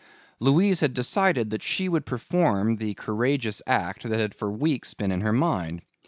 [0.39, 5.11] Louise had decided that she would perform the courageous act that had for weeks been
[5.11, 5.83] in her mind.